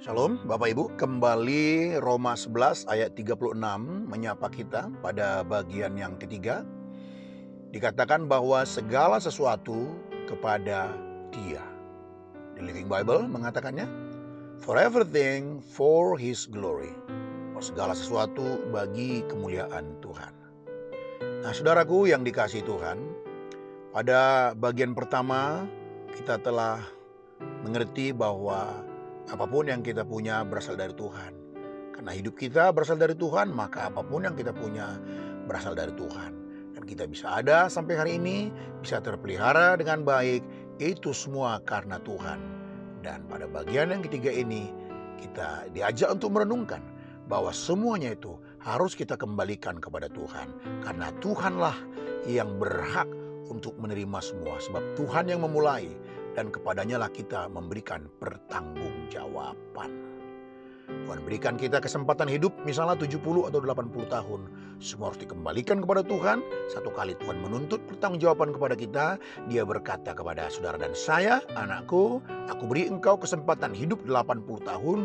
[0.00, 3.52] Shalom Bapak Ibu, kembali Roma 11 ayat 36
[4.08, 6.64] menyapa kita pada bagian yang ketiga.
[7.68, 9.92] Dikatakan bahwa segala sesuatu
[10.24, 10.88] kepada
[11.28, 11.60] dia.
[12.56, 13.84] The Living Bible mengatakannya,
[14.64, 16.96] for everything for his glory.
[17.52, 20.32] Oh, segala sesuatu bagi kemuliaan Tuhan.
[21.44, 23.04] Nah saudaraku yang dikasih Tuhan,
[23.92, 25.68] pada bagian pertama
[26.16, 26.80] kita telah
[27.60, 28.88] mengerti bahwa
[29.30, 31.32] apa pun yang kita punya berasal dari Tuhan.
[31.94, 34.98] Karena hidup kita berasal dari Tuhan, maka apa pun yang kita punya
[35.46, 36.32] berasal dari Tuhan.
[36.74, 38.50] Dan kita bisa ada sampai hari ini,
[38.82, 40.42] bisa terpelihara dengan baik,
[40.82, 42.40] itu semua karena Tuhan.
[43.04, 44.72] Dan pada bagian yang ketiga ini,
[45.20, 46.80] kita diajak untuk merenungkan
[47.28, 50.50] bahwa semuanya itu harus kita kembalikan kepada Tuhan.
[50.82, 51.76] Karena Tuhanlah
[52.26, 53.06] yang berhak
[53.52, 54.56] untuk menerima semua.
[54.56, 55.92] Sebab Tuhan yang memulai
[56.34, 60.10] dan kepadanya lah kita memberikan pertanggungjawaban.
[60.90, 64.40] Tuhan berikan kita kesempatan hidup misalnya 70 atau 80 tahun.
[64.82, 66.42] Semua harus dikembalikan kepada Tuhan.
[66.70, 69.06] Satu kali Tuhan menuntut pertanggungjawaban kepada kita.
[69.46, 74.98] Dia berkata kepada saudara dan saya, anakku, aku beri engkau kesempatan hidup 80 tahun.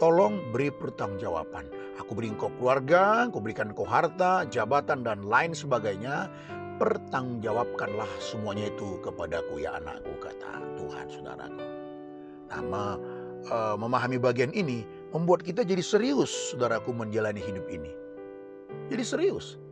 [0.00, 1.70] Tolong beri pertanggungjawaban.
[2.00, 6.26] Aku beri engkau keluarga, aku berikan engkau harta, jabatan, dan lain sebagainya
[6.82, 11.62] pertanggungjawabkanlah semuanya itu kepadaku ya anakku kata Tuhan saudaraku.
[12.50, 12.82] Nama
[13.46, 14.82] uh, memahami bagian ini
[15.14, 17.94] membuat kita jadi serius saudaraku menjalani hidup ini.
[18.90, 19.62] Jadi serius.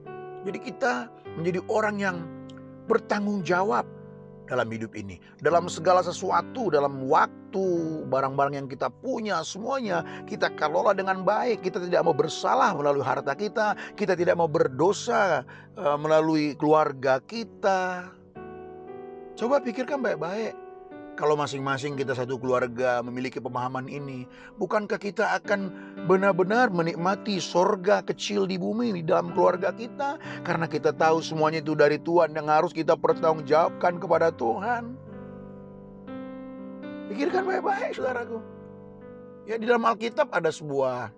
[0.47, 2.17] Jadi kita menjadi orang yang
[2.87, 3.91] bertanggung jawab
[4.51, 5.23] dalam hidup ini.
[5.39, 7.67] Dalam segala sesuatu, dalam waktu,
[8.11, 11.63] barang-barang yang kita punya, semuanya kita kelola dengan baik.
[11.63, 15.47] Kita tidak mau bersalah melalui harta kita, kita tidak mau berdosa
[15.79, 18.11] uh, melalui keluarga kita.
[19.39, 20.53] Coba pikirkan baik-baik.
[21.21, 24.25] Kalau masing-masing kita satu keluarga memiliki pemahaman ini,
[24.57, 25.69] bukankah kita akan
[26.09, 30.17] benar-benar menikmati sorga kecil di bumi di dalam keluarga kita?
[30.41, 34.97] Karena kita tahu semuanya itu dari Tuhan yang harus kita pertanggungjawabkan kepada Tuhan.
[37.13, 38.41] Pikirkan baik-baik saudaraku.
[39.45, 41.13] Ya di dalam Alkitab ada sebuah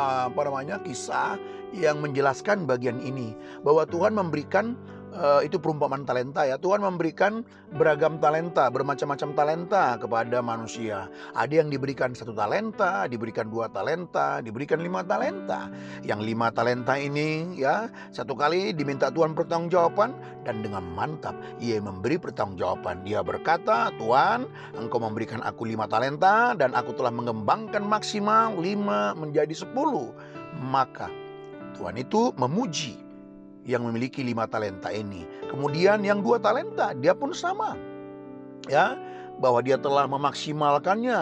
[0.00, 1.36] apa namanya kisah
[1.76, 4.80] yang menjelaskan bagian ini bahwa Tuhan memberikan
[5.14, 6.58] uh, itu perumpamaan talenta ya.
[6.58, 11.06] Tuhan memberikan beragam talenta, bermacam-macam talenta kepada manusia.
[11.34, 15.70] Ada yang diberikan satu talenta, diberikan dua talenta, diberikan lima talenta.
[16.02, 22.18] Yang lima talenta ini ya satu kali diminta Tuhan pertanggungjawaban dan dengan mantap ia memberi
[22.18, 23.06] pertanggungjawaban.
[23.06, 24.46] Dia berkata, Tuhan,
[24.76, 30.10] Engkau memberikan aku lima talenta dan aku telah mengembangkan maksimal lima menjadi sepuluh.
[30.54, 31.10] Maka
[31.74, 33.03] Tuhan itu memuji
[33.64, 35.24] yang memiliki lima talenta ini.
[35.48, 37.76] Kemudian yang dua talenta dia pun sama.
[38.64, 38.96] Ya,
[39.40, 41.20] bahwa dia telah memaksimalkannya,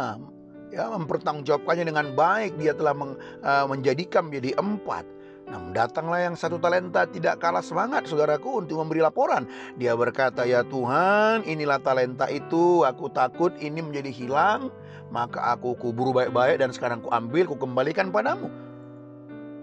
[0.71, 5.03] ya, mempertanggungjawabkannya dengan baik, dia telah meng, uh, menjadikan menjadi empat.
[5.51, 9.45] Nah, datanglah yang satu talenta tidak kalah semangat saudaraku untuk memberi laporan.
[9.75, 14.71] Dia berkata, ya Tuhan inilah talenta itu, aku takut ini menjadi hilang.
[15.13, 18.49] Maka aku kuburu baik-baik dan sekarang ku ambil, ku kembalikan padamu.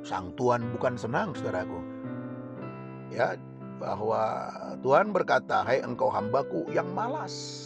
[0.05, 1.98] Sang Tuhan bukan senang saudaraku
[3.09, 3.35] ya
[3.79, 4.51] bahwa
[4.83, 7.65] Tuhan berkata, "Hai engkau hambaku yang malas."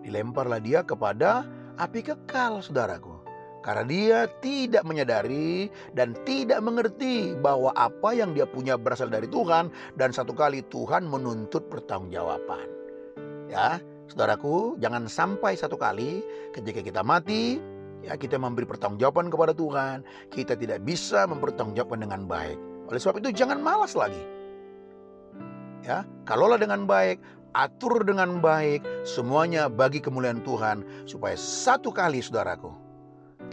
[0.00, 1.44] Dilemparlah dia kepada
[1.76, 3.20] api kekal, saudaraku.
[3.60, 9.68] Karena dia tidak menyadari dan tidak mengerti bahwa apa yang dia punya berasal dari Tuhan
[10.00, 12.64] dan satu kali Tuhan menuntut pertanggungjawaban.
[13.52, 13.76] Ya,
[14.08, 16.24] saudaraku, jangan sampai satu kali
[16.56, 17.60] ketika kita mati,
[18.00, 22.69] ya kita memberi pertanggungjawaban kepada Tuhan, kita tidak bisa mempertanggungjawabkan dengan baik.
[22.90, 24.18] Oleh sebab itu jangan malas lagi.
[25.86, 27.22] Ya, kalaulah dengan baik,
[27.54, 32.74] atur dengan baik, semuanya bagi kemuliaan Tuhan supaya satu kali saudaraku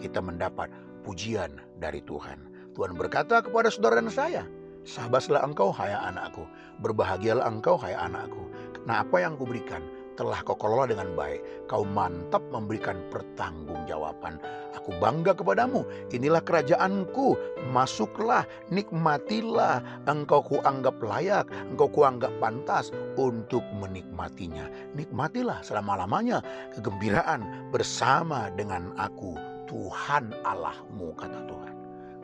[0.01, 0.73] kita mendapat
[1.05, 2.49] pujian dari Tuhan.
[2.73, 4.43] Tuhan berkata kepada saudara dan saya,
[4.87, 6.47] Sahabatlah engkau hai anakku,
[6.79, 8.47] berbahagialah engkau hai anakku.
[8.87, 9.83] Nah apa yang kuberikan
[10.17, 11.69] telah kau kelola dengan baik.
[11.69, 14.41] Kau mantap memberikan pertanggungjawaban.
[14.73, 15.85] Aku bangga kepadamu.
[16.09, 17.37] Inilah kerajaanku.
[17.69, 18.43] Masuklah,
[18.73, 19.85] nikmatilah.
[20.09, 24.65] Engkau kuanggap layak, engkau kuanggap pantas untuk menikmatinya.
[24.97, 26.41] Nikmatilah selama-lamanya
[26.73, 29.37] kegembiraan bersama dengan aku.
[29.69, 31.73] Tuhan Allahmu, kata Tuhan.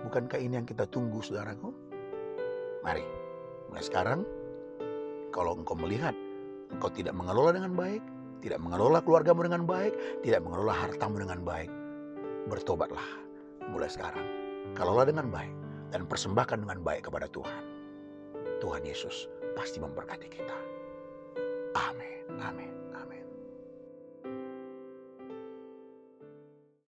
[0.07, 1.75] Bukankah ini yang kita tunggu, saudaraku?
[2.83, 3.03] Mari,
[3.67, 4.23] mulai sekarang,
[5.31, 6.15] kalau engkau melihat
[6.73, 8.01] engkau tidak mengelola dengan baik,
[8.43, 9.93] tidak mengelola keluargamu dengan baik,
[10.25, 11.71] tidak mengelola hartamu dengan baik,
[12.51, 13.07] bertobatlah
[13.71, 14.25] mulai sekarang.
[14.73, 15.53] Kelola dengan baik
[15.93, 17.63] dan persembahkan dengan baik kepada Tuhan.
[18.59, 20.57] Tuhan Yesus pasti memberkati kita.
[21.77, 22.25] Amin.
[22.41, 22.82] Amin.